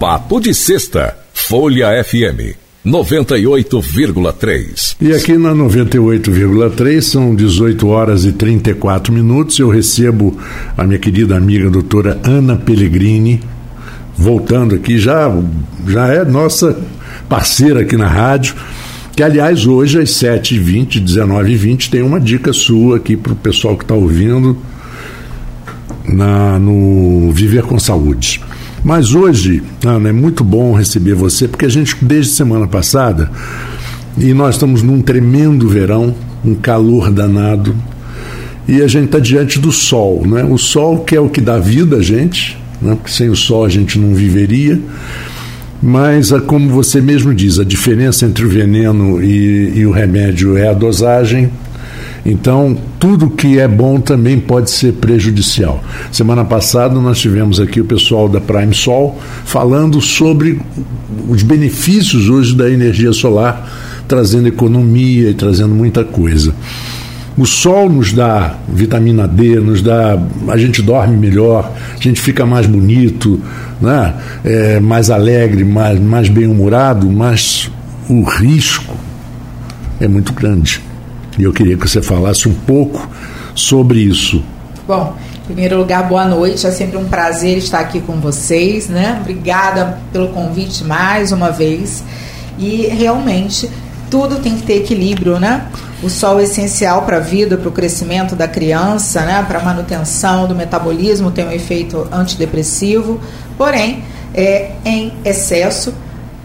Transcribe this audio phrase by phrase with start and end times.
[0.00, 2.56] Papo de Sexta, Folha FM
[2.86, 4.96] 98,3.
[4.98, 9.58] E aqui na 98,3 são 18 horas e 34 minutos.
[9.58, 10.38] Eu recebo
[10.74, 13.42] a minha querida amiga doutora Ana Pellegrini,
[14.16, 15.30] voltando aqui, já,
[15.86, 16.78] já é nossa
[17.28, 18.54] parceira aqui na rádio.
[19.14, 23.84] Que, aliás, hoje às 7h20, 19h20, tem uma dica sua aqui para o pessoal que
[23.84, 24.56] está ouvindo
[26.08, 28.40] na, no Viver com Saúde.
[28.84, 33.30] Mas hoje, Ana, é muito bom receber você, porque a gente, desde semana passada,
[34.16, 37.74] e nós estamos num tremendo verão, um calor danado,
[38.66, 40.44] e a gente está diante do sol, né?
[40.44, 42.94] O sol que é o que dá vida a gente, né?
[42.94, 44.80] porque sem o sol a gente não viveria.
[45.82, 50.56] Mas, ah, como você mesmo diz, a diferença entre o veneno e, e o remédio
[50.56, 51.50] é a dosagem.
[52.24, 55.82] Então, tudo que é bom também pode ser prejudicial.
[56.12, 60.60] Semana passada nós tivemos aqui o pessoal da Prime Sol falando sobre
[61.28, 63.68] os benefícios hoje da energia solar,
[64.06, 66.54] trazendo economia e trazendo muita coisa.
[67.38, 70.18] O sol nos dá vitamina D, nos dá.
[70.48, 73.40] A gente dorme melhor, a gente fica mais bonito,
[73.80, 74.14] né?
[74.44, 77.70] É, mais alegre, mais, mais bem-humorado, mas
[78.08, 78.94] o risco
[80.00, 80.82] é muito grande.
[81.40, 83.08] E eu queria que você falasse um pouco
[83.54, 84.44] sobre isso.
[84.86, 86.66] Bom, em primeiro lugar, boa noite.
[86.66, 89.16] É sempre um prazer estar aqui com vocês, né?
[89.22, 92.04] Obrigada pelo convite mais uma vez.
[92.58, 93.70] E realmente
[94.10, 95.66] tudo tem que ter equilíbrio, né?
[96.02, 99.42] O sol é essencial para a vida, para o crescimento da criança, né?
[99.48, 103.18] Para a manutenção do metabolismo, tem um efeito antidepressivo.
[103.56, 104.04] Porém,
[104.34, 105.94] é, em excesso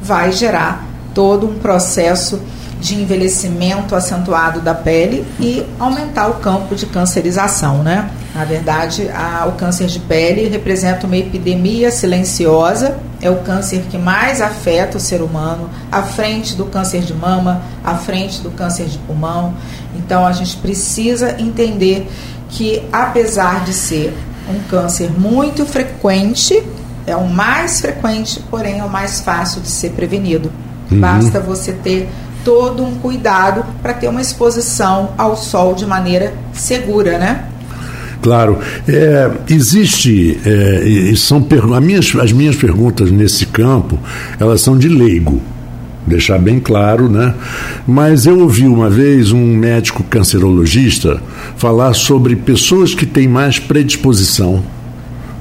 [0.02, 2.40] vai gerar todo um processo
[2.80, 8.10] de envelhecimento acentuado da pele e aumentar o campo de cancerização, né?
[8.34, 13.98] Na verdade, a, o câncer de pele representa uma epidemia silenciosa, é o câncer que
[13.98, 18.88] mais afeta o ser humano, à frente do câncer de mama, à frente do câncer
[18.88, 19.54] de pulmão.
[19.96, 22.08] Então, a gente precisa entender
[22.50, 24.16] que, apesar de ser
[24.50, 26.62] um câncer muito frequente,
[27.08, 30.52] é o mais frequente, porém é o mais fácil de ser prevenido.
[30.92, 31.00] Uhum.
[31.00, 32.10] Basta você ter
[32.46, 37.46] todo um cuidado para ter uma exposição ao sol de maneira segura, né?
[38.22, 41.46] Claro, é, existe, é, são
[41.76, 44.00] as minhas, as minhas perguntas nesse campo,
[44.40, 45.42] elas são de leigo,
[46.08, 47.34] deixar bem claro, né?
[47.86, 51.22] Mas eu ouvi uma vez um médico cancerologista
[51.58, 54.64] falar sobre pessoas que têm mais predisposição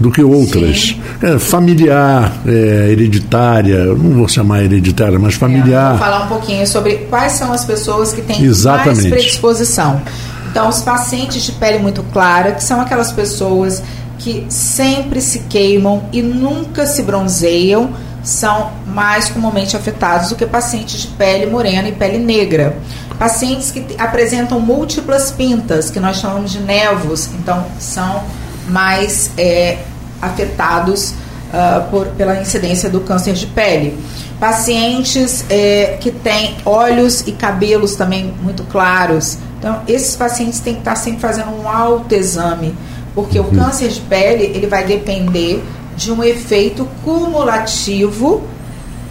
[0.00, 0.96] do que outras.
[1.24, 5.86] É, familiar, é, hereditária, não vou chamar hereditária, mas familiar.
[5.86, 9.00] É, vou falar um pouquinho sobre quais são as pessoas que têm Exatamente.
[9.00, 10.02] mais predisposição.
[10.50, 13.82] Então, os pacientes de pele muito clara, que são aquelas pessoas
[14.18, 17.88] que sempre se queimam e nunca se bronzeiam,
[18.22, 22.76] são mais comumente afetados do que pacientes de pele morena e pele negra.
[23.18, 28.22] Pacientes que apresentam múltiplas pintas, que nós chamamos de nevos, então são
[28.68, 29.78] mais é,
[30.24, 31.14] afetados
[31.54, 33.98] uh, por, pela incidência do câncer de pele.
[34.40, 39.38] Pacientes é, que têm olhos e cabelos também muito claros.
[39.58, 42.74] Então, esses pacientes têm que estar sempre fazendo um autoexame,
[43.14, 43.50] porque o uhum.
[43.50, 45.62] câncer de pele ele vai depender
[45.96, 48.42] de um efeito cumulativo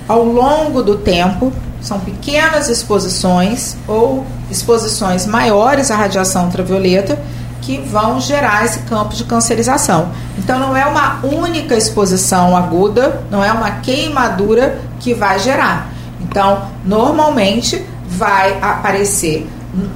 [0.08, 1.52] ao longo do tempo.
[1.82, 7.18] São pequenas exposições ou exposições maiores à radiação ultravioleta
[7.64, 10.10] que vão gerar esse campo de cancerização.
[10.38, 15.90] Então não é uma única exposição aguda, não é uma queimadura que vai gerar.
[16.22, 19.48] Então, normalmente vai aparecer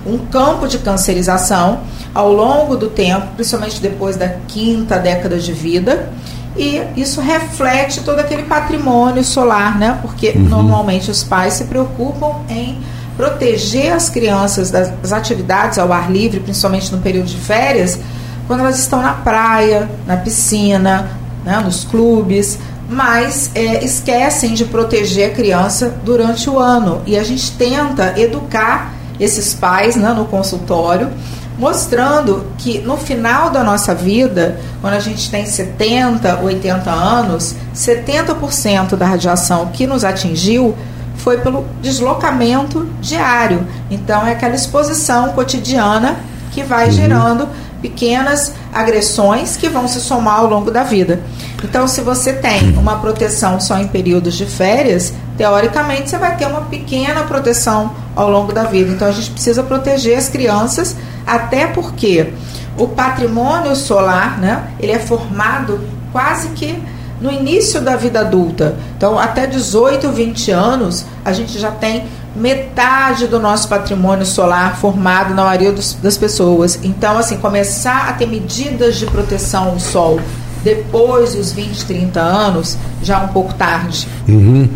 [0.05, 1.81] um campo de cancerização
[2.13, 6.09] ao longo do tempo, principalmente depois da quinta década de vida,
[6.55, 9.99] e isso reflete todo aquele patrimônio solar, né?
[10.01, 10.43] Porque uhum.
[10.43, 12.79] normalmente os pais se preocupam em
[13.17, 17.99] proteger as crianças das atividades ao ar livre, principalmente no período de férias,
[18.45, 21.09] quando elas estão na praia, na piscina,
[21.43, 27.01] né, nos clubes, mas é, esquecem de proteger a criança durante o ano.
[27.05, 31.09] E a gente tenta educar esses pais né, no consultório,
[31.57, 38.95] mostrando que no final da nossa vida, quando a gente tem 70, 80 anos, 70%
[38.95, 40.75] da radiação que nos atingiu
[41.17, 43.65] foi pelo deslocamento diário.
[43.89, 46.17] Então, é aquela exposição cotidiana
[46.51, 46.91] que vai uhum.
[46.91, 47.49] gerando
[47.81, 51.21] pequenas agressões que vão se somar ao longo da vida.
[51.63, 52.81] Então, se você tem uhum.
[52.81, 58.29] uma proteção só em períodos de férias, teoricamente você vai ter uma pequena proteção ao
[58.29, 58.91] longo da vida.
[58.91, 62.33] Então, a gente precisa proteger as crianças, até porque
[62.77, 65.79] o patrimônio solar, né, ele é formado
[66.11, 66.81] quase que
[67.21, 68.75] no início da vida adulta.
[68.95, 72.05] Então, até 18, 20 anos, a gente já tem
[72.35, 76.79] metade do nosso patrimônio solar formado na maioria dos, das pessoas.
[76.83, 80.19] Então, assim, começar a ter medidas de proteção ao sol
[80.63, 84.07] depois dos 20, 30 anos, já um pouco tarde.
[84.27, 84.67] Uhum.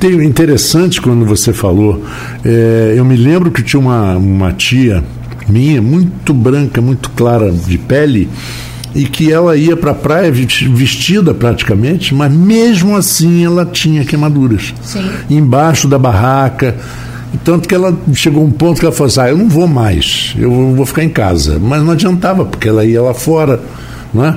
[0.00, 2.02] Tem interessante quando você falou,
[2.44, 5.04] é, eu me lembro que tinha uma, uma tia
[5.48, 8.28] minha, muito branca, muito clara de pele,
[8.96, 14.72] e que ela ia para a praia vestida praticamente, mas mesmo assim ela tinha queimaduras.
[14.82, 15.06] Sim.
[15.28, 16.74] Embaixo da barraca.
[17.44, 20.34] Tanto que ela chegou um ponto que ela falou assim: ah, eu não vou mais,
[20.38, 21.58] eu vou ficar em casa.
[21.60, 23.60] Mas não adiantava, porque ela ia lá fora.
[24.14, 24.34] Né?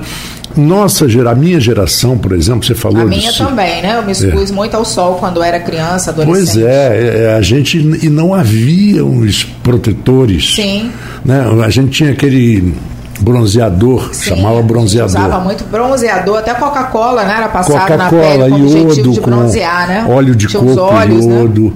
[0.58, 3.04] Nossa, a minha geração, por exemplo, você falou.
[3.04, 3.46] A minha disso.
[3.46, 3.98] também, né?
[3.98, 4.54] Eu me expus é.
[4.54, 6.54] muito ao sol quando era criança, adolescente.
[6.54, 10.56] Pois é, é, é, a gente e não havia os protetores.
[10.56, 10.92] Sim.
[11.24, 11.46] Né?
[11.64, 12.74] A gente tinha aquele
[13.20, 15.10] bronzeador, Sim, chamava bronzeador.
[15.10, 17.36] Usava muito bronzeador, até Coca-Cola, né?
[17.38, 20.06] Era passado na pele como iodo, de bronzear, né?
[20.08, 21.64] Óleo de Tinha coco, olhos, iodo.
[21.66, 21.72] Né?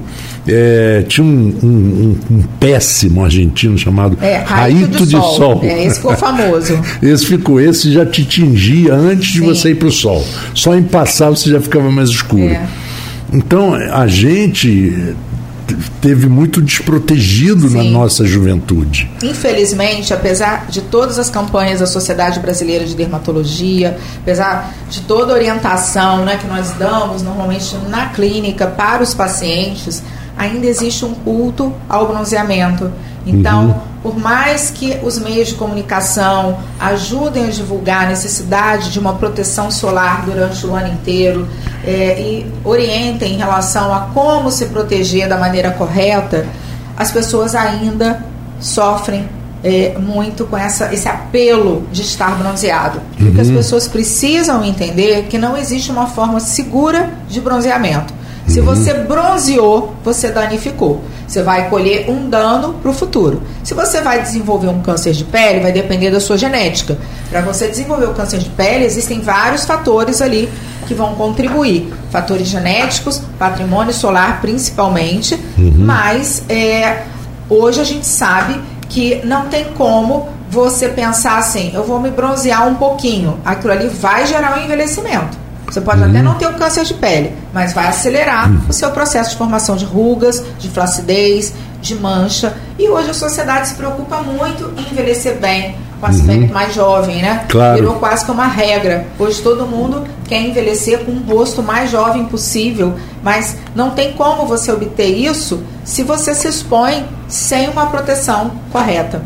[0.45, 5.37] É, tinha um, um, um, péssimo argentino chamado é, Raito, de, de, Sol.
[5.37, 5.59] sol.
[5.63, 6.81] É, esse ficou famoso.
[7.01, 9.39] esse ficou, esse já te tingia antes Sim.
[9.39, 10.25] de você ir para o sol.
[10.53, 12.43] Só em passar você já ficava mais escuro.
[12.43, 12.67] É.
[13.31, 15.15] Então, a gente
[16.01, 17.77] teve muito desprotegido Sim.
[17.77, 19.09] na nossa juventude.
[19.21, 25.35] Infelizmente, apesar de todas as campanhas da Sociedade Brasileira de Dermatologia, apesar de toda a
[25.35, 30.03] orientação né, que nós damos normalmente na clínica para os pacientes,
[30.37, 32.91] ainda existe um culto ao bronzeamento.
[33.25, 33.73] Então, uhum.
[34.01, 39.71] por mais que os meios de comunicação ajudem a divulgar a necessidade de uma proteção
[39.71, 41.47] solar durante o ano inteiro
[41.85, 46.45] é, e orientem em relação a como se proteger da maneira correta,
[46.97, 48.23] as pessoas ainda
[48.59, 49.27] sofrem
[49.63, 52.99] é, muito com essa, esse apelo de estar bronzeado.
[52.99, 53.27] Uhum.
[53.27, 58.13] Porque as pessoas precisam entender que não existe uma forma segura de bronzeamento.
[58.47, 58.65] Se uhum.
[58.65, 61.01] você bronzeou, você danificou.
[61.27, 63.41] Você vai colher um dano para o futuro.
[63.63, 66.97] Se você vai desenvolver um câncer de pele, vai depender da sua genética.
[67.29, 70.49] Para você desenvolver o câncer de pele, existem vários fatores ali
[70.87, 71.91] que vão contribuir.
[72.11, 75.73] Fatores genéticos, patrimônio solar principalmente, uhum.
[75.77, 77.03] mas é,
[77.49, 78.59] hoje a gente sabe
[78.89, 83.39] que não tem como você pensar assim, eu vou me bronzear um pouquinho.
[83.43, 85.42] Aquilo ali vai gerar um envelhecimento.
[85.73, 86.09] Você pode uhum.
[86.09, 88.61] até não ter o câncer de pele, mas vai acelerar uhum.
[88.69, 92.53] o seu processo de formação de rugas, de flacidez, de mancha.
[92.77, 96.53] E hoje a sociedade se preocupa muito em envelhecer bem, com aspecto uhum.
[96.53, 97.45] mais jovem, né?
[97.49, 97.77] Claro.
[97.77, 99.07] Virou quase que uma regra.
[99.17, 102.93] Hoje todo mundo quer envelhecer com um rosto mais jovem possível,
[103.23, 109.23] mas não tem como você obter isso se você se expõe sem uma proteção correta.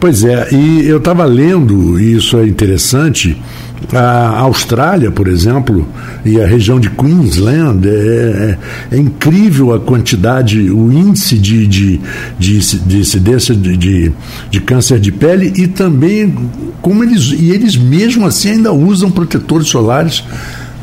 [0.00, 3.38] Pois é, e eu estava lendo, e isso é interessante,
[3.92, 5.86] a Austrália, por exemplo,
[6.24, 8.56] e a região de Queensland, é,
[8.90, 12.00] é, é incrível a quantidade, o índice de, de,
[12.38, 14.12] de, de incidência de, de,
[14.50, 16.34] de, câncer de pele e também
[16.80, 20.24] como eles, e eles mesmo assim ainda usam protetores solares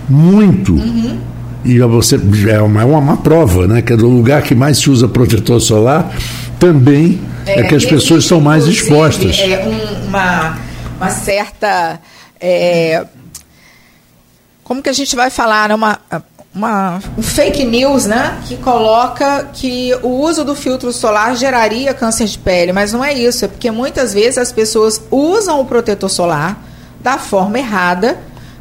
[0.10, 0.74] muito.
[0.74, 1.18] Uhum.
[1.64, 2.20] E você
[2.50, 3.82] é uma, é uma prova, né?
[3.82, 6.12] Que é do lugar que mais se usa protetor solar,
[6.60, 9.38] também é, é que as pessoas são mais expostas.
[9.40, 10.58] É um, uma,
[10.98, 12.00] uma certa
[12.42, 13.06] é,
[14.64, 15.76] como que a gente vai falar, né?
[15.76, 16.00] uma,
[16.54, 18.42] uma, um fake news, né?
[18.48, 23.14] Que coloca que o uso do filtro solar geraria câncer de pele, mas não é
[23.14, 26.62] isso, é porque muitas vezes as pessoas usam o protetor solar
[27.00, 28.18] da forma errada,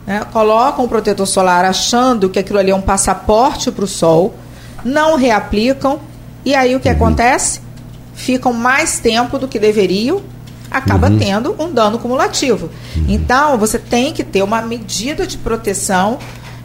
[0.06, 0.24] né?
[0.32, 4.34] colocam o protetor solar achando que aquilo ali é um passaporte para o sol,
[4.84, 6.00] não reaplicam,
[6.44, 6.94] e aí o que uhum.
[6.94, 7.60] acontece?
[8.14, 10.22] Ficam mais tempo do que deveriam
[10.70, 11.18] acaba uhum.
[11.18, 12.70] tendo um dano cumulativo.
[12.96, 13.04] Uhum.
[13.08, 16.18] Então, você tem que ter uma medida de proteção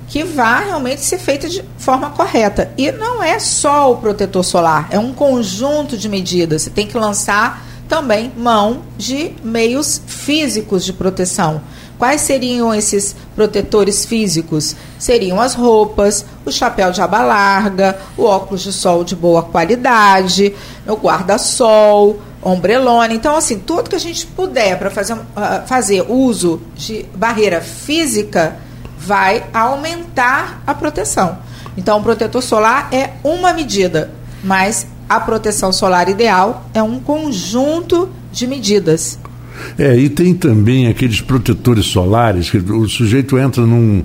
[0.07, 2.71] que vá realmente ser feita de forma correta.
[2.77, 6.61] E não é só o protetor solar, é um conjunto de medidas.
[6.61, 11.61] Você tem que lançar também mão de meios físicos de proteção.
[11.97, 14.75] Quais seriam esses protetores físicos?
[14.99, 20.53] Seriam as roupas, o chapéu de aba larga, o óculos de sol de boa qualidade,
[20.85, 23.13] o guarda-sol, ombrelona.
[23.13, 25.19] Então, assim, tudo que a gente puder para fazer, uh,
[25.65, 28.57] fazer uso de barreira física
[28.97, 31.39] vai aumentar a proteção.
[31.75, 34.11] Então, o protetor solar é uma medida,
[34.43, 39.19] mas a proteção solar ideal é um conjunto de medidas.
[39.77, 44.03] É, e tem também aqueles protetores solares que o sujeito entra num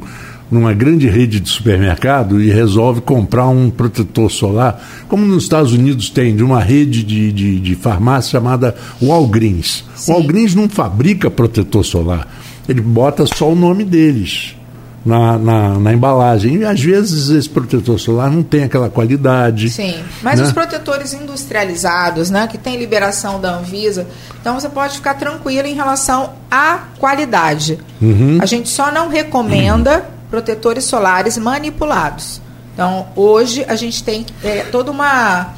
[0.50, 6.10] numa grande rede de supermercado e resolve comprar um protetor solar, como nos Estados Unidos
[6.10, 9.84] tem, de uma rede de, de, de farmácia chamada Walgreens.
[9.94, 10.12] Sim.
[10.12, 12.28] O Walgreens não fabrica protetor solar,
[12.68, 14.56] ele bota só o nome deles.
[15.04, 16.56] na, na, na, embalagem.
[16.56, 19.70] E às vezes esse protetor solar não tem aquela qualidade.
[19.70, 20.44] Sim, mas né?
[20.44, 24.06] os protetores industrializados, né, que tem liberação da Anvisa,
[24.40, 27.78] então você pode ficar tranquilo em relação à qualidade.
[28.00, 28.38] Uhum.
[28.42, 30.10] A gente só não recomenda uhum.
[30.30, 32.40] protetores solares manipulados.
[32.72, 35.54] Então, hoje a gente tem é, toda uma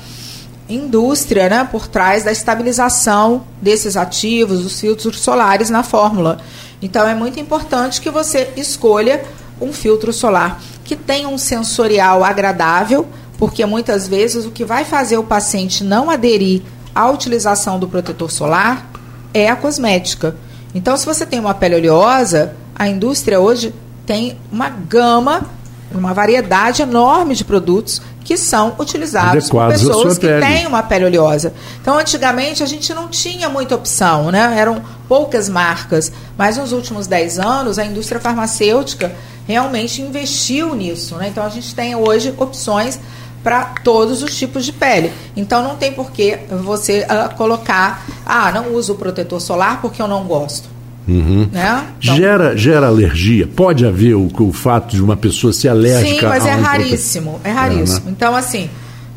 [0.68, 6.38] indústria né, por trás da estabilização desses ativos, dos filtros solares na fórmula.
[6.80, 9.22] Então é muito importante que você escolha
[9.60, 13.06] um filtro solar que tenha um sensorial agradável,
[13.38, 16.62] porque muitas vezes o que vai fazer o paciente não aderir
[16.94, 18.90] à utilização do protetor solar
[19.32, 20.36] é a cosmética.
[20.74, 23.72] Então, se você tem uma pele oleosa, a indústria hoje
[24.06, 25.42] tem uma gama,
[25.92, 31.06] uma variedade enorme de produtos que são utilizados Adequados por pessoas que têm uma pele
[31.06, 31.52] oleosa.
[31.80, 34.54] Então, antigamente, a gente não tinha muita opção, né?
[34.56, 36.12] Eram poucas marcas.
[36.38, 39.12] Mas nos últimos 10 anos, a indústria farmacêutica
[39.46, 41.16] realmente investiu nisso.
[41.16, 41.28] Né?
[41.28, 42.98] Então, a gente tem hoje opções
[43.42, 45.12] para todos os tipos de pele.
[45.36, 50.00] Então, não tem por que você uh, colocar, ah, não uso o protetor solar porque
[50.00, 50.71] eu não gosto.
[51.06, 51.48] Uhum.
[51.50, 51.86] Né?
[51.98, 53.46] Então, gera, gera alergia?
[53.46, 57.40] Pode haver o, o fato de uma pessoa ser alérgica Sim, mas é raríssimo.
[57.42, 58.00] É raríssimo.
[58.00, 58.12] É, né?
[58.16, 58.70] Então, assim,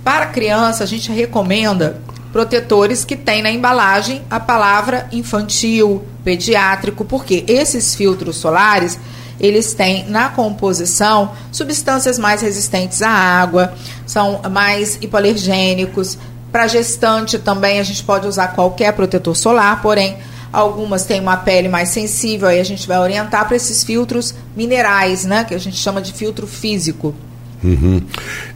[0.04, 2.02] para criança, a gente recomenda
[2.32, 9.00] protetores que tem na embalagem a palavra infantil, pediátrico, porque esses filtros solares
[9.40, 13.74] eles têm na composição substâncias mais resistentes à água,
[14.06, 16.18] são mais hipoalergênicos.
[16.52, 20.18] Para gestante também a gente pode usar qualquer protetor solar, porém
[20.56, 25.26] Algumas têm uma pele mais sensível, aí a gente vai orientar para esses filtros minerais,
[25.26, 25.44] né?
[25.44, 27.14] Que a gente chama de filtro físico.
[27.62, 28.02] Uhum.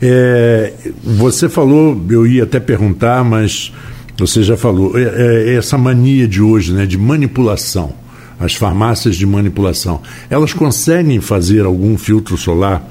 [0.01, 3.73] É, você falou, eu ia até perguntar, mas
[4.17, 7.93] você já falou, é, é, essa mania de hoje, né, de manipulação,
[8.39, 12.81] as farmácias de manipulação, elas conseguem fazer algum filtro solar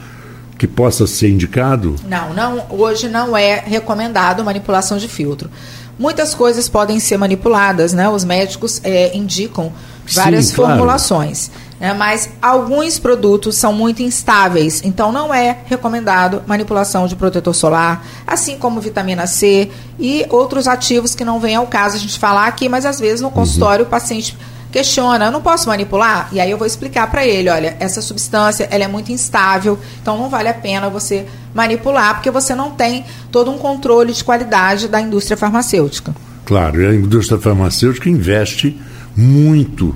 [0.58, 1.94] que possa ser indicado?
[2.06, 5.48] Não, não, hoje não é recomendado manipulação de filtro.
[5.96, 8.08] Muitas coisas podem ser manipuladas, né?
[8.08, 9.72] Os médicos é, indicam
[10.12, 11.48] várias Sim, formulações.
[11.48, 11.68] Claro.
[11.80, 11.94] Né?
[11.94, 18.58] Mas alguns produtos são muito instáveis, então não é recomendado manipulação de protetor solar, assim
[18.58, 22.68] como vitamina C e outros ativos que não vem ao caso a gente falar aqui,
[22.68, 23.88] mas às vezes no consultório uhum.
[23.88, 24.36] o paciente
[24.70, 26.28] questiona, eu não posso manipular?
[26.32, 30.18] E aí eu vou explicar para ele, olha, essa substância ela é muito instável, então
[30.18, 34.88] não vale a pena você manipular, porque você não tem todo um controle de qualidade
[34.88, 36.14] da indústria farmacêutica.
[36.44, 38.78] Claro, a indústria farmacêutica investe
[39.16, 39.94] muito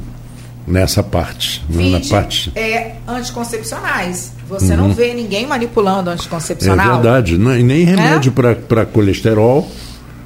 [0.67, 4.33] nessa parte, né, na parte é anticoncepcionais.
[4.49, 4.89] Você uhum.
[4.89, 6.87] não vê ninguém manipulando anticoncepcional.
[6.87, 8.55] É verdade, não, e nem remédio é?
[8.55, 9.69] para colesterol.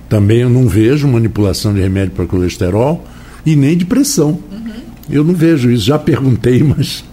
[0.09, 3.05] Também eu não vejo manipulação de remédio para colesterol
[3.47, 4.31] e nem de pressão.
[4.51, 4.83] Uhum.
[5.09, 5.85] Eu não vejo isso.
[5.85, 7.05] Já perguntei, mas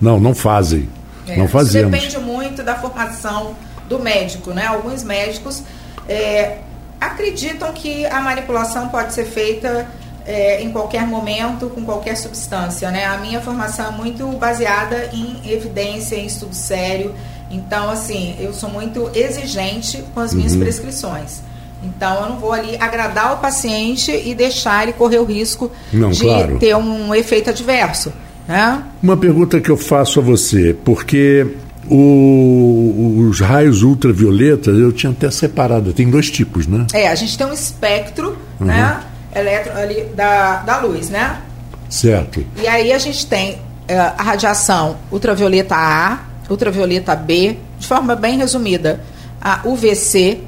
[0.00, 0.88] não, não fazem.
[1.28, 1.92] É, não fazemos.
[1.92, 3.54] Depende muito da formação
[3.88, 4.66] do médico, né?
[4.66, 5.62] Alguns médicos
[6.08, 6.58] é,
[7.00, 9.86] acreditam que a manipulação pode ser feita
[10.26, 13.04] é, em qualquer momento, com qualquer substância, né?
[13.04, 17.14] A minha formação é muito baseada em evidência, em estudo sério.
[17.50, 20.60] Então, assim, eu sou muito exigente com as minhas uhum.
[20.60, 21.42] prescrições.
[21.84, 26.10] Então, eu não vou ali agradar o paciente e deixar ele correr o risco não,
[26.10, 26.58] de claro.
[26.58, 28.12] ter um efeito adverso.
[28.48, 28.82] Né?
[29.02, 31.46] Uma pergunta que eu faço a você, porque
[31.90, 36.86] o, os raios ultravioletas eu tinha até separado, tem dois tipos, né?
[36.92, 38.66] É, a gente tem um espectro uhum.
[38.66, 39.00] né,
[39.34, 41.40] eletro, ali, da, da luz, né?
[41.88, 42.44] Certo.
[42.60, 48.38] E aí a gente tem é, a radiação ultravioleta A, ultravioleta B, de forma bem
[48.38, 49.00] resumida,
[49.40, 50.40] a UVC,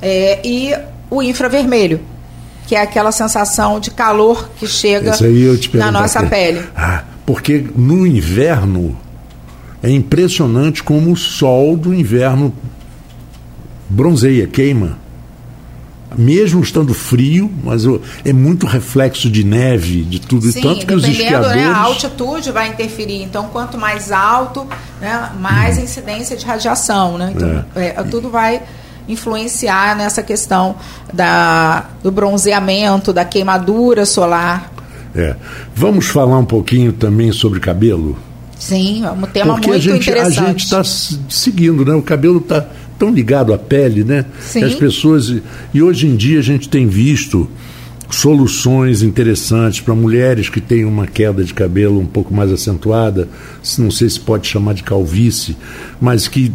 [0.00, 0.74] é, e
[1.10, 2.00] o infravermelho,
[2.66, 5.12] que é aquela sensação de calor que chega
[5.74, 6.62] na nossa pele.
[6.76, 8.96] Ah, porque no inverno
[9.82, 12.54] é impressionante como o sol do inverno
[13.88, 14.98] bronzeia, queima.
[16.16, 17.82] Mesmo estando frio, mas
[18.24, 20.50] é muito reflexo de neve, de tudo.
[20.52, 21.56] Sim, tanto que os esquiadores...
[21.56, 23.22] Né, a altitude vai interferir.
[23.22, 24.64] Então, quanto mais alto,
[25.00, 25.82] né, mais hum.
[25.82, 27.18] incidência de radiação.
[27.18, 27.32] Né?
[27.34, 27.88] Então, é.
[27.88, 28.62] É, tudo vai
[29.08, 30.76] influenciar nessa questão
[31.12, 34.72] da, do bronzeamento, da queimadura solar.
[35.14, 35.36] É.
[35.74, 38.18] Vamos falar um pouquinho também sobre cabelo?
[38.58, 40.40] Sim, é um tema Porque muito a gente, interessante.
[40.40, 40.82] A gente está
[41.28, 41.94] seguindo, né?
[41.94, 42.66] O cabelo está
[42.98, 44.24] tão ligado à pele, né?
[44.40, 44.64] Sim.
[44.64, 45.32] As pessoas.
[45.72, 47.48] E hoje em dia a gente tem visto
[48.10, 53.28] soluções interessantes para mulheres que têm uma queda de cabelo um pouco mais acentuada,
[53.78, 55.56] não sei se pode chamar de calvície,
[56.00, 56.52] mas que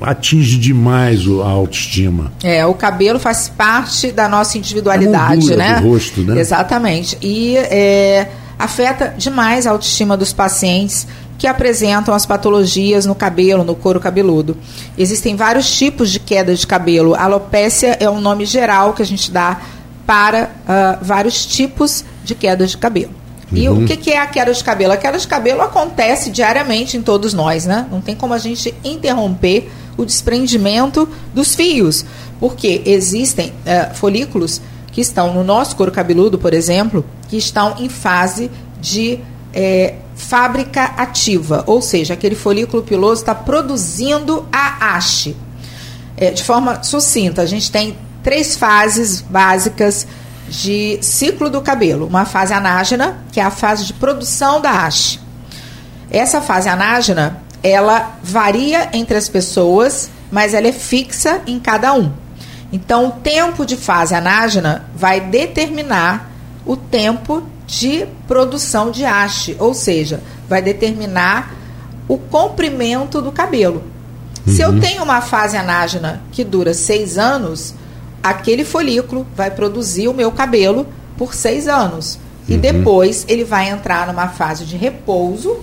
[0.00, 2.32] atinge demais a autoestima.
[2.42, 5.80] É, o cabelo faz parte da nossa individualidade, a né?
[5.80, 6.40] Do rosto, né?
[6.40, 7.18] Exatamente.
[7.20, 8.28] E é,
[8.58, 11.06] afeta demais a autoestima dos pacientes
[11.38, 14.56] que apresentam as patologias no cabelo, no couro cabeludo.
[14.98, 17.14] Existem vários tipos de queda de cabelo.
[17.14, 19.60] A alopécia é um nome geral que a gente dá
[20.08, 23.10] para uh, vários tipos de queda de cabelo.
[23.52, 23.84] E uhum.
[23.84, 24.94] o que, que, é a queda de cabelo?
[24.94, 27.86] A queda de cabelo acontece diariamente em todos nós, né?
[27.90, 32.06] Não tem como a gente interromper o desprendimento dos fios,
[32.40, 37.90] porque existem uh, folículos que estão no nosso couro cabeludo, por exemplo, que estão em
[37.90, 38.50] fase
[38.80, 39.20] de
[39.52, 45.36] é, fábrica ativa, ou seja, aquele folículo piloso está produzindo a haste.
[46.16, 47.94] É, de forma sucinta, a gente tem
[48.28, 50.06] três fases básicas
[50.50, 52.06] de ciclo do cabelo.
[52.06, 55.18] Uma fase anágena, que é a fase de produção da haste.
[56.10, 62.12] Essa fase anágena, ela varia entre as pessoas, mas ela é fixa em cada um.
[62.70, 66.30] Então, o tempo de fase anágena vai determinar
[66.66, 71.54] o tempo de produção de haste, ou seja, vai determinar
[72.06, 73.82] o comprimento do cabelo.
[74.46, 74.52] Uhum.
[74.52, 74.80] Se eu uhum.
[74.80, 77.72] tenho uma fase anágena que dura seis anos,
[78.22, 82.18] aquele folículo vai produzir o meu cabelo por seis anos.
[82.48, 82.60] E uhum.
[82.60, 85.58] depois ele vai entrar numa fase de repouso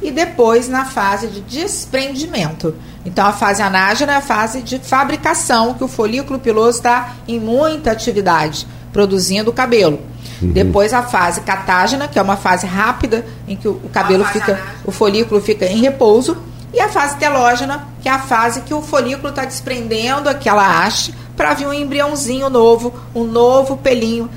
[0.00, 2.74] e depois na fase de desprendimento.
[3.04, 7.40] Então a fase anágena é a fase de fabricação, que o folículo piloso está em
[7.40, 10.00] muita atividade, produzindo o cabelo.
[10.40, 10.52] Uhum.
[10.52, 14.60] Depois a fase catágena, que é uma fase rápida em que o, o cabelo fica,
[14.84, 16.36] o folículo fica em repouso,
[16.72, 21.14] e a fase telógena, que é a fase que o folículo está desprendendo aquela haste
[21.36, 24.28] para vir um embriãozinho novo, um novo pelinho,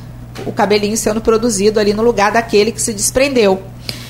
[0.45, 3.61] o cabelinho sendo produzido ali no lugar daquele que se desprendeu.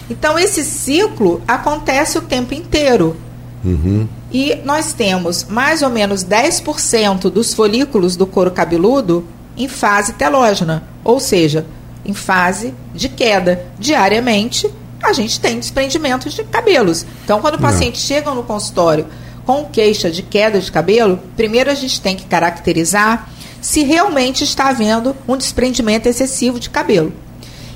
[0.10, 3.18] Então esse ciclo acontece o tempo inteiro.
[3.64, 4.08] Uhum.
[4.32, 9.26] E nós temos mais ou menos 10% dos folículos do couro cabeludo
[9.58, 11.66] em fase telógena, ou seja,
[12.06, 13.66] em fase de queda.
[13.80, 14.70] Diariamente,
[15.02, 17.06] a gente tem desprendimento de cabelos.
[17.24, 18.08] Então, quando o paciente Não.
[18.08, 19.08] chega no consultório
[19.46, 23.30] com queixa de queda de cabelo, primeiro a gente tem que caracterizar
[23.62, 27.14] se realmente está havendo um desprendimento excessivo de cabelo.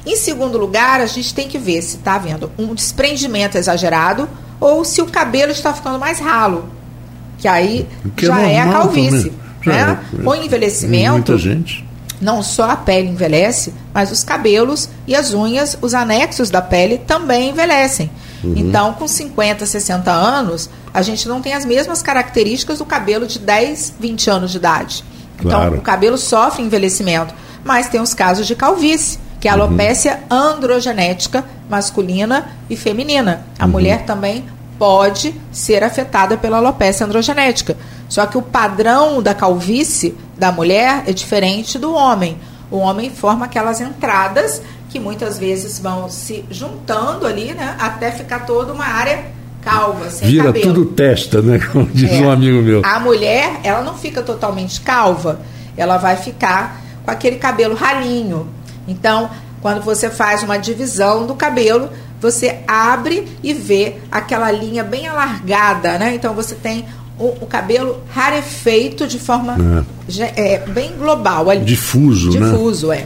[0.06, 4.84] Em segundo lugar, a gente tem que ver se está havendo um desprendimento exagerado ou
[4.84, 6.70] se o cabelo está ficando mais ralo,
[7.38, 9.34] que aí que já é, é, a calvície.
[9.66, 10.00] Né?
[10.14, 11.89] É, Com o envelhecimento, muita gente
[12.22, 16.98] não só a pele envelhece, mas os cabelos e as unhas, os anexos da pele
[16.98, 18.10] também envelhecem.
[18.44, 18.54] Uhum.
[18.56, 23.40] Então, com 50, 60 anos, a gente não tem as mesmas características do cabelo de
[23.40, 25.04] 10, 20 anos de idade.
[25.40, 25.78] Então, claro.
[25.78, 29.64] O cabelo sofre envelhecimento, mas tem os casos de calvície, que é a uhum.
[29.64, 30.38] alopecia uhum.
[30.38, 33.46] androgenética masculina e feminina.
[33.58, 33.72] A uhum.
[33.72, 34.44] mulher também
[34.80, 37.78] pode ser afetada pela alopecia androgenética.
[38.08, 42.40] Só que o padrão da calvície da mulher é diferente do homem.
[42.72, 48.46] O homem forma aquelas entradas que muitas vezes vão se juntando ali, né, até ficar
[48.46, 49.26] toda uma área
[49.62, 50.66] calva, sem Vira cabelo.
[50.66, 52.22] tudo testa, né, como diz é.
[52.22, 52.82] um amigo meu.
[52.84, 55.42] A mulher, ela não fica totalmente calva,
[55.78, 58.48] ela vai ficar com aquele cabelo ralinho.
[58.88, 59.30] Então,
[59.62, 61.90] quando você faz uma divisão do cabelo,
[62.22, 66.14] você abre e vê aquela linha bem alargada, né?
[66.16, 66.86] Então você tem
[67.18, 69.58] o, o cabelo rarefeito de forma
[70.18, 70.54] é.
[70.54, 71.50] É, bem global.
[71.50, 71.66] Ali.
[71.66, 72.52] Difuso, Difuso, né?
[72.52, 73.06] Difuso, é.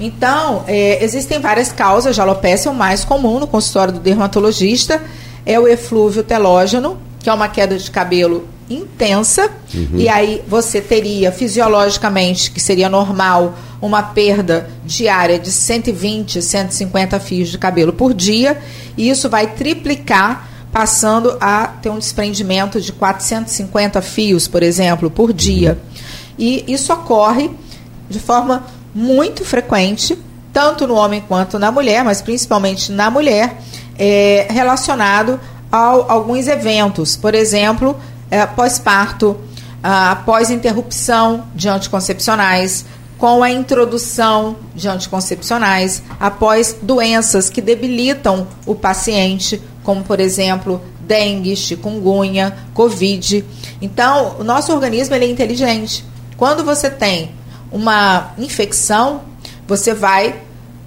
[0.00, 2.70] Então, é, existem várias causas de alopecia.
[2.70, 5.02] O mais comum no consultório do dermatologista
[5.44, 9.50] é o eflúvio telógeno, que é uma queda de cabelo intensa.
[9.74, 9.98] Uhum.
[9.98, 17.48] E aí você teria, fisiologicamente, que seria normal, uma perda diária de 120, 150 fios
[17.48, 18.58] de cabelo por dia.
[18.96, 25.32] E isso vai triplicar passando a ter um desprendimento de 450 fios, por exemplo, por
[25.32, 25.76] dia.
[26.38, 27.50] E isso ocorre
[28.08, 30.16] de forma muito frequente,
[30.52, 33.58] tanto no homem quanto na mulher, mas principalmente na mulher,
[33.98, 37.96] é, relacionado a alguns eventos, por exemplo,
[38.30, 39.38] é, pós-parto,
[39.82, 42.84] após interrupção de anticoncepcionais,
[43.18, 51.56] com a introdução de anticoncepcionais, após doenças que debilitam o paciente, como por exemplo dengue,
[51.56, 53.44] chikungunya, covid.
[53.82, 56.04] Então, o nosso organismo ele é inteligente.
[56.36, 57.32] Quando você tem
[57.70, 59.22] uma infecção,
[59.66, 60.40] você vai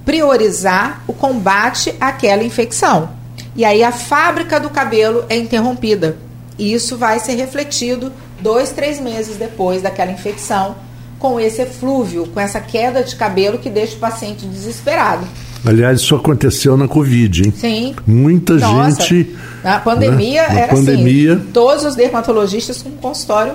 [0.06, 3.10] priorizar o combate àquela infecção.
[3.56, 6.18] E aí a fábrica do cabelo é interrompida.
[6.58, 8.12] E isso vai ser refletido
[8.42, 10.76] dois, três meses depois daquela infecção,
[11.20, 15.26] com esse eflúvio, com essa queda de cabelo que deixa o paciente desesperado.
[15.66, 17.54] Aliás, isso aconteceu na Covid, hein?
[17.56, 17.96] Sim.
[18.06, 19.36] Muita Nossa, gente.
[19.64, 20.48] Na pandemia né?
[20.50, 21.34] na era assim, pandemia...
[21.36, 21.46] assim.
[21.54, 23.54] Todos os dermatologistas com consultório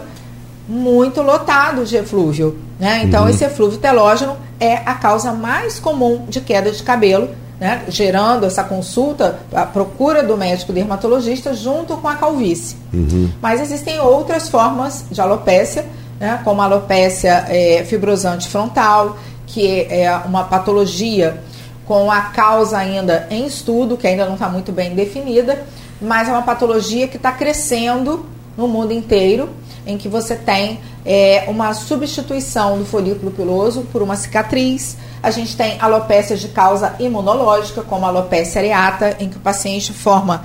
[0.67, 2.59] muito lotado de eflúvio.
[2.81, 3.03] Né?
[3.05, 3.29] Então, uhum.
[3.29, 7.29] esse eflúvio telógeno é a causa mais comum de queda de cabelo
[7.61, 12.77] né, gerando essa consulta, a procura do médico dermatologista junto com a calvície.
[12.93, 13.31] Uhum.
[13.43, 15.85] Mas existem outras formas de alopécia,
[16.21, 19.17] né, como a alopécia é, fibrosante frontal,
[19.47, 21.43] que é uma patologia
[21.85, 25.65] com a causa ainda em estudo, que ainda não está muito bem definida,
[26.01, 29.49] mas é uma patologia que está crescendo no mundo inteiro,
[29.89, 34.97] em que você tem é, uma substituição do folículo piloso por uma cicatriz.
[35.23, 39.93] A gente tem alopécias de causa imunológica, como a alopecia areata, em que o paciente
[39.93, 40.45] forma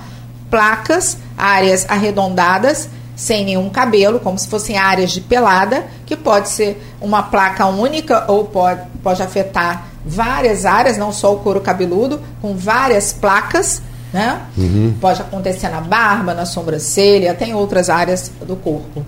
[0.50, 6.82] placas, áreas arredondadas, sem nenhum cabelo, como se fossem áreas de pelada, que pode ser
[7.00, 12.56] uma placa única ou pode, pode afetar várias áreas, não só o couro cabeludo, com
[12.56, 14.40] várias placas, né?
[14.56, 14.94] Uhum.
[15.00, 19.04] Pode acontecer na barba, na sobrancelha, tem outras áreas do corpo.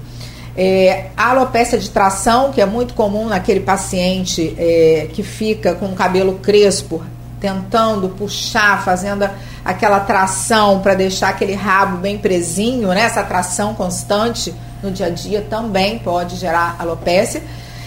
[0.56, 5.86] É, a alopecia de tração, que é muito comum naquele paciente é, que fica com
[5.86, 7.02] o cabelo crespo,
[7.38, 9.28] tentando puxar, fazendo
[9.62, 13.02] aquela tração para deixar aquele rabo bem presinho, né?
[13.02, 17.42] essa tração constante no dia a dia também pode gerar alopecia.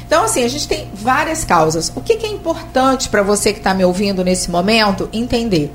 [0.06, 1.92] Então, assim, a gente tem várias causas.
[1.96, 5.72] O que, que é importante para você que está me ouvindo nesse momento entender?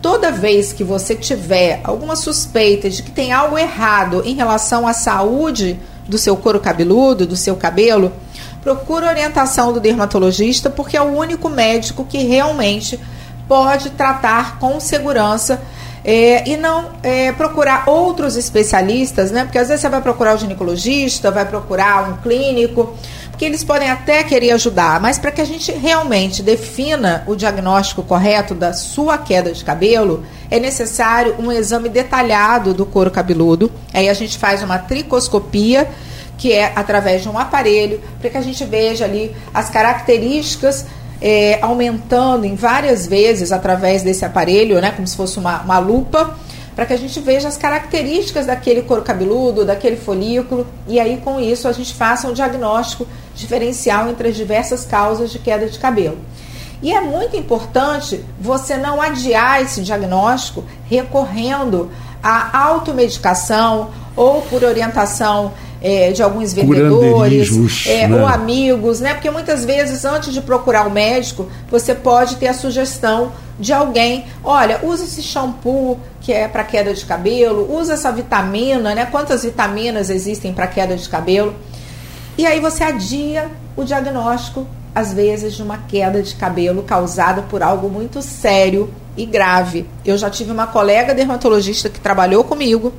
[0.00, 4.92] Toda vez que você tiver alguma suspeita de que tem algo errado em relação à
[4.92, 8.12] saúde do seu couro cabeludo, do seu cabelo,
[8.62, 12.98] procure orientação do dermatologista, porque é o único médico que realmente
[13.46, 15.60] pode tratar com segurança
[16.04, 19.44] é, e não é, procurar outros especialistas, né?
[19.44, 22.94] Porque às vezes você vai procurar o ginecologista, vai procurar um clínico,
[23.34, 28.00] porque eles podem até querer ajudar, mas para que a gente realmente defina o diagnóstico
[28.00, 33.72] correto da sua queda de cabelo, é necessário um exame detalhado do couro cabeludo.
[33.92, 35.90] Aí a gente faz uma tricoscopia,
[36.38, 40.86] que é através de um aparelho, para que a gente veja ali as características
[41.20, 46.36] é, aumentando em várias vezes através desse aparelho, né, como se fosse uma, uma lupa
[46.74, 51.40] para que a gente veja as características daquele couro cabeludo, daquele folículo, e aí com
[51.40, 56.18] isso a gente faça um diagnóstico diferencial entre as diversas causas de queda de cabelo.
[56.82, 61.90] E é muito importante você não adiar esse diagnóstico recorrendo
[62.22, 68.16] à automedicação ou por orientação é, de alguns vendedores é, né?
[68.16, 69.12] ou amigos, né?
[69.12, 74.24] Porque muitas vezes, antes de procurar o médico, você pode ter a sugestão de alguém:
[74.42, 79.04] olha, usa esse shampoo que é para queda de cabelo, usa essa vitamina, né?
[79.04, 81.54] Quantas vitaminas existem para queda de cabelo?
[82.38, 87.62] E aí você adia o diagnóstico, às vezes, de uma queda de cabelo causada por
[87.62, 89.86] algo muito sério e grave.
[90.02, 92.94] Eu já tive uma colega dermatologista que trabalhou comigo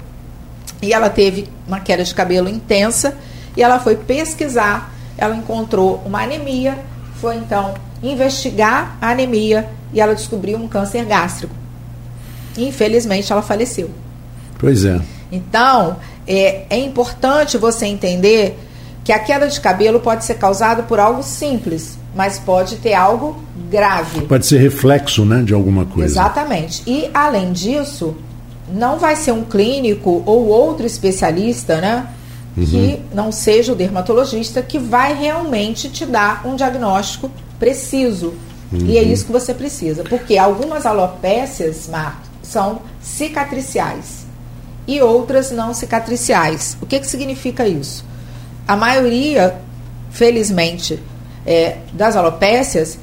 [0.80, 3.18] e ela teve uma queda de cabelo intensa
[3.58, 6.78] e ela foi pesquisar, ela encontrou uma anemia,
[7.16, 11.65] foi então investigar a anemia e ela descobriu um câncer gástrico.
[12.58, 13.90] Infelizmente ela faleceu.
[14.58, 15.00] Pois é.
[15.32, 18.58] Então, é, é importante você entender
[19.04, 23.38] que a queda de cabelo pode ser causada por algo simples, mas pode ter algo
[23.70, 24.22] grave.
[24.22, 26.12] Pode ser reflexo, né, de alguma coisa.
[26.14, 26.82] Exatamente.
[26.88, 28.16] E além disso,
[28.74, 32.08] não vai ser um clínico ou outro especialista, né?
[32.58, 32.66] Uhum.
[32.66, 38.34] Que não seja o dermatologista que vai realmente te dar um diagnóstico preciso.
[38.72, 38.88] Uhum.
[38.88, 39.12] E é uhum.
[39.12, 40.04] isso que você precisa.
[40.04, 44.26] Porque algumas alopécias, Marco, são cicatriciais
[44.88, 46.78] e outras não cicatriciais.
[46.82, 48.06] O que, que significa isso?
[48.68, 49.60] A maioria,
[50.12, 51.02] felizmente,
[51.46, 52.98] é, das alopécias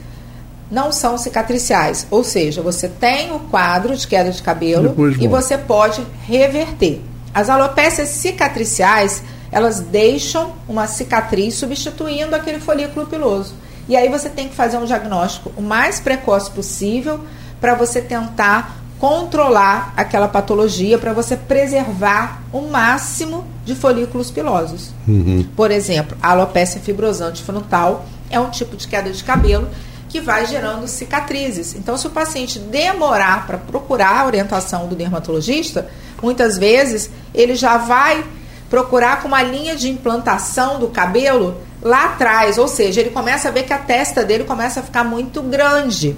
[0.71, 2.07] não são cicatriciais.
[2.11, 7.03] Ou seja, você tem o quadro de queda de cabelo Depois, e você pode reverter.
[7.35, 13.55] As alopécias cicatriciais, elas deixam uma cicatriz substituindo aquele folículo piloso.
[13.89, 17.21] E aí você tem que fazer um diagnóstico o mais precoce possível
[17.61, 24.93] para você tentar controlar aquela patologia, para você preservar o máximo de folículos pilosos.
[25.09, 25.45] Uhum.
[25.57, 29.69] Por exemplo, a alopecia fibrosante frontal é um tipo de queda de cabelo
[30.09, 31.75] que vai gerando cicatrizes.
[31.75, 35.89] Então, se o paciente demorar para procurar a orientação do dermatologista,
[36.23, 38.25] muitas vezes ele já vai
[38.71, 43.51] procurar com uma linha de implantação do cabelo lá atrás, ou seja, ele começa a
[43.51, 46.17] ver que a testa dele começa a ficar muito grande.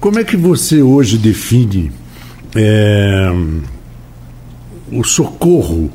[0.00, 1.90] Como é que você hoje define
[2.54, 3.30] é,
[4.92, 5.90] o socorro,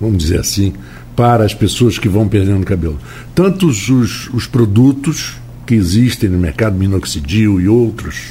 [0.00, 0.72] vamos dizer assim,
[1.14, 2.98] para as pessoas que vão perdendo cabelo?
[3.34, 5.36] Tantos os, os produtos
[5.66, 8.30] que existem no mercado, minoxidil e outros,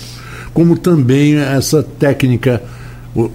[0.54, 2.64] como também essa técnica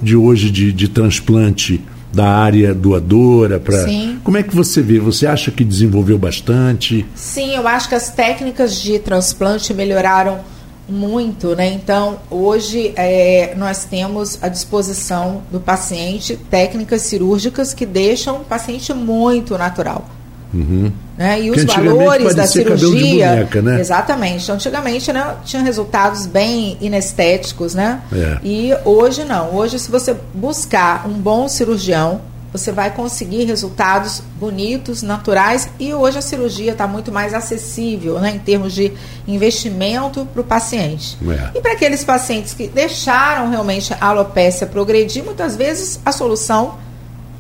[0.03, 3.87] de hoje de, de transplante da área doadora para
[4.23, 4.99] como é que você vê?
[4.99, 7.07] Você acha que desenvolveu bastante?
[7.15, 10.41] Sim eu acho que as técnicas de transplante melhoraram
[10.89, 11.69] Muito, né?
[11.69, 18.93] Então, hoje é, nós temos à disposição do paciente técnicas cirúrgicas que deixam o paciente
[18.93, 20.05] muito natural.
[20.53, 20.93] Uhum.
[21.17, 21.43] Né?
[21.43, 23.29] E os valores da cirurgia.
[23.29, 23.81] Boneca, né?
[23.81, 24.43] Exatamente.
[24.43, 28.01] Então, antigamente né, tinha resultados bem inestéticos, né?
[28.13, 28.39] É.
[28.43, 29.55] E hoje não.
[29.55, 32.21] Hoje, se você buscar um bom cirurgião,
[32.53, 38.33] você vai conseguir resultados bonitos, naturais e hoje a cirurgia está muito mais acessível né,
[38.35, 38.93] em termos de
[39.27, 41.17] investimento para o paciente.
[41.27, 41.59] É.
[41.59, 46.79] E para aqueles pacientes que deixaram realmente a alopecia progredir, muitas vezes a solução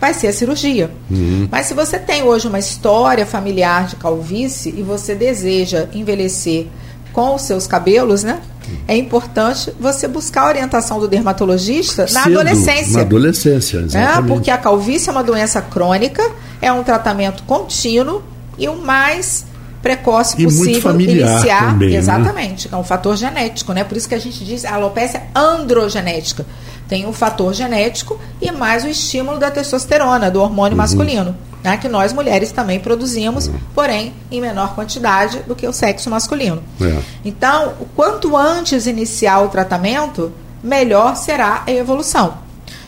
[0.00, 0.90] vai ser a cirurgia.
[1.10, 1.46] Uhum.
[1.50, 6.66] Mas se você tem hoje uma história familiar de calvície e você deseja envelhecer
[7.12, 8.40] com os seus cabelos, né?
[8.88, 12.92] É importante você buscar a orientação do dermatologista na Cedo, adolescência.
[12.96, 14.28] Na adolescência, É, exatamente.
[14.28, 16.22] porque a calvície é uma doença crônica,
[16.60, 18.22] é um tratamento contínuo
[18.58, 19.44] e o mais
[19.82, 21.70] precoce E muito possível familiar iniciar.
[21.72, 21.96] também, né?
[21.96, 23.82] exatamente, é um fator genético, né?
[23.82, 26.46] Por isso que a gente diz a alopecia androgenética.
[26.88, 30.76] Tem um fator genético e mais o estímulo da testosterona, do hormônio Uhum.
[30.76, 31.76] masculino, né?
[31.76, 36.62] que nós mulheres também produzimos, porém em menor quantidade do que o sexo masculino.
[36.80, 37.02] É.
[37.24, 42.38] Então, quanto antes iniciar o tratamento, melhor será a evolução.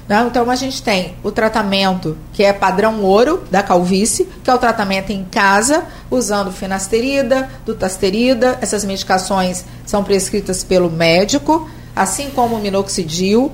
[0.09, 0.23] Né?
[0.29, 4.59] Então, a gente tem o tratamento que é padrão ouro da calvície, que é o
[4.59, 8.59] tratamento em casa, usando finasterida, dutasterida.
[8.61, 13.51] Essas medicações são prescritas pelo médico, assim como o minoxidil.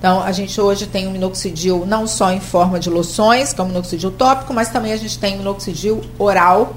[0.00, 3.64] Então, a gente hoje tem o minoxidil não só em forma de loções, que é
[3.64, 6.74] o minoxidil tópico, mas também a gente tem o minoxidil oral,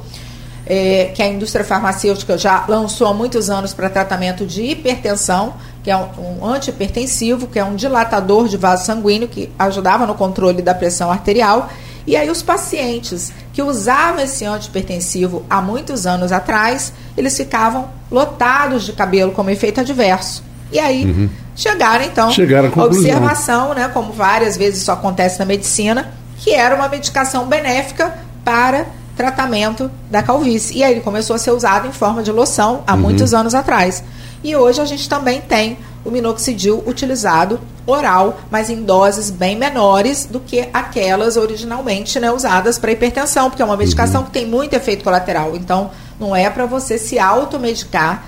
[0.66, 5.90] é, que a indústria farmacêutica já lançou há muitos anos para tratamento de hipertensão, que
[5.90, 10.76] é um, antihipertensivo, que é um dilatador de vaso sanguíneo, que ajudava no controle da
[10.76, 11.70] pressão arterial.
[12.06, 18.84] E aí os pacientes que usavam esse antihipertensivo há muitos anos atrás, eles ficavam lotados
[18.84, 20.44] de cabelo como efeito adverso.
[20.74, 26.12] E aí chegaram então Chegaram à observação, né, como várias vezes isso acontece na medicina,
[26.38, 28.14] que era uma medicação benéfica
[28.44, 28.86] para
[29.16, 30.78] tratamento da calvície.
[30.78, 34.04] E aí ele começou a ser usado em forma de loção há muitos anos atrás.
[34.44, 40.26] E hoje a gente também tem o minoxidil utilizado oral, mas em doses bem menores
[40.26, 44.74] do que aquelas originalmente né, usadas para hipertensão, porque é uma medicação que tem muito
[44.74, 45.56] efeito colateral.
[45.56, 48.26] Então, não é para você se automedicar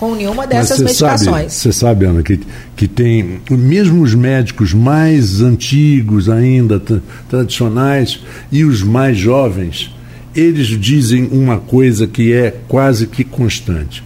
[0.00, 1.52] com nenhuma dessas Mas você medicações.
[1.52, 2.40] Sabe, você sabe, Ana, que,
[2.74, 9.94] que tem, mesmo os médicos mais antigos ainda, tra- tradicionais, e os mais jovens,
[10.34, 14.02] eles dizem uma coisa que é quase que constante.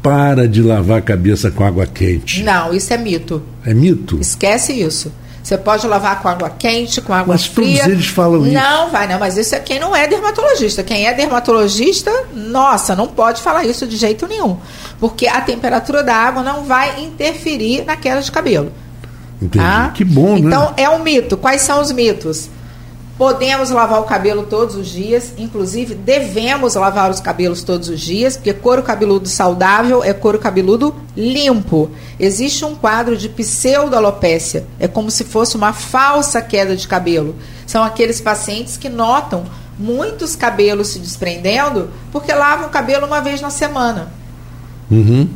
[0.00, 2.42] Para de lavar a cabeça com água quente.
[2.42, 3.42] Não, isso é mito.
[3.64, 4.18] É mito?
[4.20, 5.12] Esquece isso.
[5.42, 7.84] Você pode lavar com água quente, com água Mas todos fria.
[7.84, 8.54] eles falam isso.
[8.54, 10.84] Não, vai não, mas isso é quem não é dermatologista.
[10.84, 14.56] Quem é dermatologista, nossa, não pode falar isso de jeito nenhum.
[15.00, 18.72] Porque a temperatura da água não vai interferir na queda de cabelo.
[19.40, 19.64] Entendi.
[19.64, 19.90] Tá?
[19.92, 20.38] Que bom, né?
[20.38, 21.36] Então, é um mito.
[21.36, 22.48] Quais são os mitos?
[23.22, 28.36] Podemos lavar o cabelo todos os dias, inclusive devemos lavar os cabelos todos os dias,
[28.36, 31.88] porque couro cabeludo saudável é couro cabeludo limpo.
[32.18, 37.36] Existe um quadro de pseudoalopécia, é como se fosse uma falsa queda de cabelo.
[37.64, 39.44] São aqueles pacientes que notam
[39.78, 44.12] muitos cabelos se desprendendo porque lavam o cabelo uma vez na semana.
[44.90, 45.28] Uhum.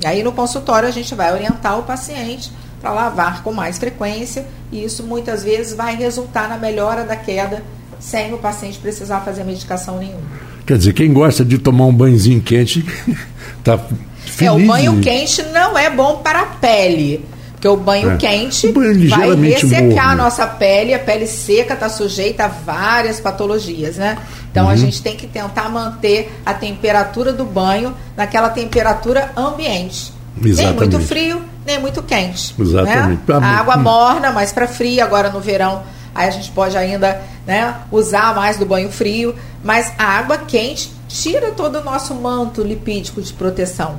[0.00, 2.50] E aí no consultório a gente vai orientar o paciente
[2.84, 7.62] para lavar com mais frequência e isso muitas vezes vai resultar na melhora da queda
[7.98, 10.20] sem o paciente precisar fazer medicação nenhuma.
[10.66, 12.84] Quer dizer, quem gosta de tomar um banhozinho quente
[13.64, 13.78] tá
[14.26, 14.42] feliz.
[14.42, 17.24] É, o banho quente não é bom para a pele.
[17.52, 18.16] Porque o banho É.
[18.18, 22.48] quente O banho vai ligeiramente ressecar a nossa pele, a pele seca está sujeita a
[22.48, 24.18] várias patologias, né?
[24.50, 24.70] Então Uhum.
[24.72, 30.12] a gente tem que tentar manter a temperatura do banho naquela temperatura ambiente.
[30.36, 30.78] Nem Exatamente.
[30.78, 32.54] muito frio, nem muito quente.
[32.58, 33.20] Exatamente.
[33.28, 33.34] Né?
[33.34, 33.82] Ah, A água hum.
[33.82, 35.82] morna, mais para fria, agora no verão,
[36.14, 40.90] aí a gente pode ainda né, usar mais do banho frio, mas a água quente
[41.08, 43.98] tira todo o nosso manto lipídico de proteção.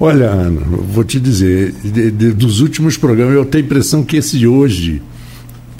[0.00, 4.16] Olha, Ana, vou te dizer, de- de- dos últimos programas, eu tenho a impressão que
[4.16, 5.00] esse de hoje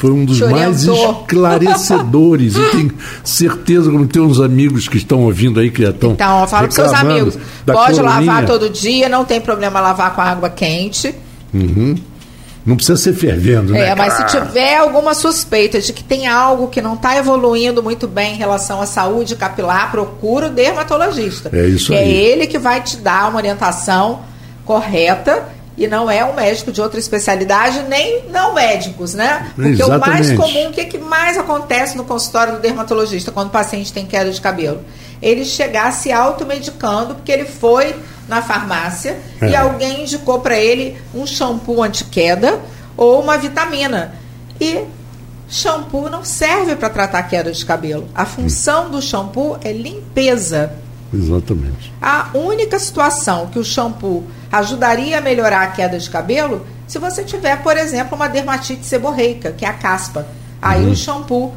[0.02, 2.56] foi um dos mais esclarecedores.
[2.56, 6.10] Eu tenho certeza, como tem uns amigos que estão ouvindo aí, que estão.
[6.10, 7.38] Então, fala para seus amigos.
[7.64, 8.32] Pode coroninha.
[8.32, 11.14] lavar todo dia, não tem problema lavar com água quente.
[12.66, 13.90] Não precisa ser fervendo, né?
[13.90, 18.08] É, mas se tiver alguma suspeita de que tem algo que não está evoluindo muito
[18.08, 21.48] bem em relação à saúde capilar, procura o dermatologista.
[21.52, 22.02] É isso que aí.
[22.02, 24.20] é ele que vai te dar uma orientação
[24.64, 25.44] correta
[25.76, 29.50] e não é um médico de outra especialidade, nem não médicos, né?
[29.54, 30.36] Porque o mais Exatamente.
[30.36, 34.30] comum, o que, que mais acontece no consultório do dermatologista quando o paciente tem queda
[34.30, 34.82] de cabelo?
[35.20, 37.94] Ele chegar se automedicando porque ele foi
[38.28, 39.50] na farmácia é.
[39.50, 42.60] e alguém indicou para ele um shampoo anti-queda
[42.96, 44.14] ou uma vitamina.
[44.60, 44.84] E
[45.48, 48.08] shampoo não serve para tratar queda de cabelo.
[48.14, 50.72] A função do shampoo é limpeza.
[51.12, 51.92] Exatamente.
[52.00, 57.22] A única situação que o shampoo ajudaria a melhorar a queda de cabelo, se você
[57.22, 60.26] tiver, por exemplo, uma dermatite seborreica, que é a caspa.
[60.60, 60.92] Aí uhum.
[60.92, 61.52] o shampoo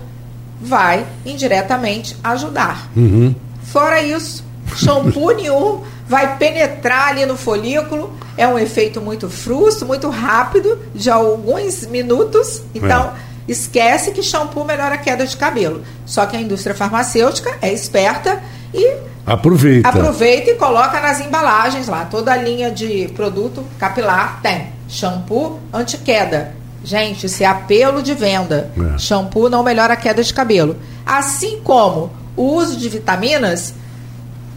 [0.62, 2.90] vai indiretamente ajudar.
[2.96, 3.36] Uhum.
[3.64, 4.44] Fora isso,
[4.76, 8.14] shampoo nenhum vai penetrar ali no folículo.
[8.38, 12.62] É um efeito muito frusto, muito rápido, de alguns minutos.
[12.74, 13.08] Então,
[13.48, 13.52] é.
[13.52, 15.84] esquece que shampoo melhora a queda de cabelo.
[16.06, 18.42] Só que a indústria farmacêutica é esperta
[18.74, 19.90] e aproveita.
[19.90, 22.06] Aproveita e coloca nas embalagens lá.
[22.06, 26.54] Toda a linha de produto capilar tem shampoo anti-queda.
[26.84, 28.72] Gente, isso é apelo de venda.
[28.96, 28.98] É.
[28.98, 30.78] Shampoo não melhora a queda de cabelo.
[31.06, 33.74] Assim como o uso de vitaminas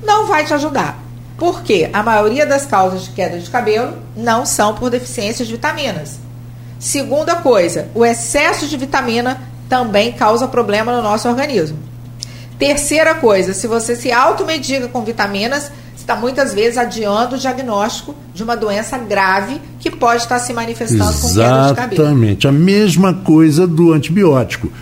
[0.05, 0.99] não vai te ajudar.
[1.39, 6.19] Porque a maioria das causas de queda de cabelo não são por deficiência de vitaminas.
[6.79, 11.79] Segunda coisa, o excesso de vitamina também causa problema no nosso organismo.
[12.59, 18.43] Terceira coisa, se você se automedica com vitaminas, está muitas vezes adiando o diagnóstico de
[18.43, 21.35] uma doença grave que pode estar se manifestando Exatamente.
[21.35, 22.03] com queda de cabelo.
[22.03, 22.49] Exatamente.
[22.49, 24.73] A mesma coisa do antibiótico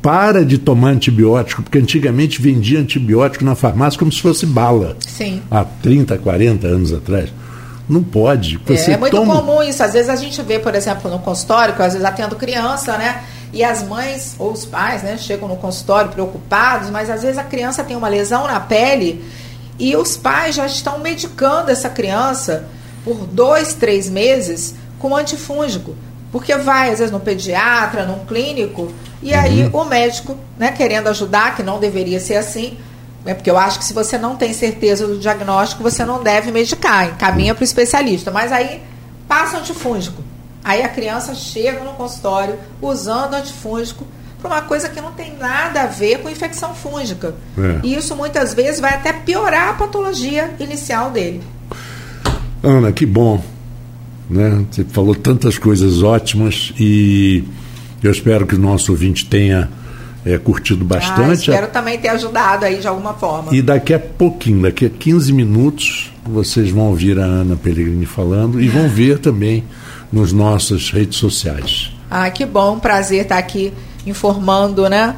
[0.00, 4.96] para de tomar antibiótico, porque antigamente vendia antibiótico na farmácia como se fosse bala.
[5.00, 5.42] Sim.
[5.50, 7.30] Há 30, 40 anos atrás.
[7.88, 8.60] Não pode.
[8.66, 9.36] Você é, é muito toma...
[9.36, 9.82] comum isso.
[9.82, 13.22] Às vezes a gente vê, por exemplo, no consultório, que às vezes atendo criança, né?
[13.52, 17.44] E as mães ou os pais, né, chegam no consultório preocupados, mas às vezes a
[17.44, 19.24] criança tem uma lesão na pele
[19.78, 22.68] e os pais já estão medicando essa criança
[23.04, 25.94] por dois, três meses com antifúngico.
[26.32, 29.38] Porque vai, às vezes, no pediatra, num clínico, e uhum.
[29.38, 32.76] aí o médico, né, querendo ajudar, que não deveria ser assim,
[33.24, 36.50] né, porque eu acho que se você não tem certeza do diagnóstico, você não deve
[36.50, 38.30] medicar, encaminha para o especialista.
[38.30, 38.82] Mas aí
[39.26, 40.22] passa antifúngico.
[40.64, 44.06] Aí a criança chega no consultório usando antifúngico
[44.40, 47.34] para uma coisa que não tem nada a ver com infecção fúngica.
[47.56, 47.80] É.
[47.82, 51.42] E isso muitas vezes vai até piorar a patologia inicial dele.
[52.62, 53.42] Ana, que bom
[54.28, 54.64] né?
[54.70, 57.44] Você falou tantas coisas ótimas e
[58.02, 59.68] eu espero que o nosso ouvinte tenha
[60.24, 61.50] é, curtido ah, bastante.
[61.50, 63.54] Ah, espero também ter ajudado aí de alguma forma.
[63.54, 68.60] E daqui a pouquinho, daqui a 15 minutos, vocês vão ouvir a Ana Pellegrini falando
[68.60, 69.64] e vão ver também
[70.12, 71.92] nos nossas redes sociais.
[72.10, 73.72] Ah, que bom, prazer estar aqui
[74.06, 75.16] informando, né?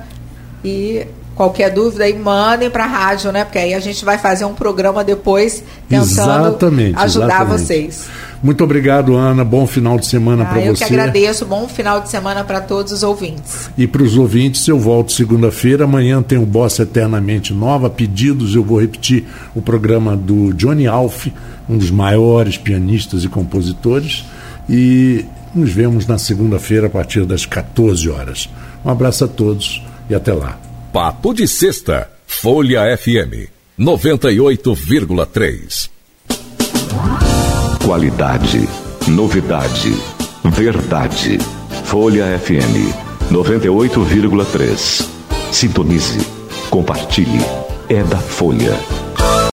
[0.65, 3.45] E qualquer dúvida aí mandem para a rádio, né?
[3.45, 7.63] Porque aí a gente vai fazer um programa depois tentando exatamente, ajudar exatamente.
[7.63, 8.09] vocês.
[8.43, 9.45] Muito obrigado, Ana.
[9.45, 10.69] Bom final de semana ah, para você.
[10.69, 11.45] Eu que agradeço.
[11.45, 13.71] Bom final de semana para todos os ouvintes.
[13.77, 15.85] E para os ouvintes, eu volto segunda-feira.
[15.85, 17.91] Amanhã tem o Bossa Eternamente Nova.
[17.91, 19.25] Pedidos, eu vou repetir
[19.55, 21.27] o programa do Johnny Alf,
[21.69, 24.25] um dos maiores pianistas e compositores.
[24.71, 28.49] E nos vemos na segunda-feira a partir das 14 horas.
[28.85, 30.61] Um abraço a todos e até lá.
[30.93, 35.91] Papo de Sexta, Folha FM 98,3.
[37.85, 38.69] Qualidade,
[39.09, 39.93] novidade,
[40.45, 41.39] verdade.
[41.85, 42.95] Folha FM
[43.33, 45.05] 98,3.
[45.51, 46.21] Sintonize,
[46.71, 47.41] compartilhe.
[47.89, 48.79] É da Folha